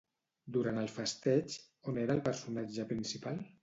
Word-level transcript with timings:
Durant 0.55 0.79
el 0.85 0.89
festeig, 0.95 1.59
on 1.93 2.03
era 2.07 2.19
el 2.19 2.27
personatge 2.33 2.93
principal? 2.95 3.51